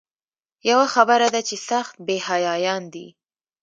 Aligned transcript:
یوه 0.69 0.87
خبره 0.95 1.27
ده 1.33 1.41
چې 1.47 1.55
سخت 1.69 1.95
بې 2.05 2.17
حیایان 2.27 2.83
دي. 2.93 3.07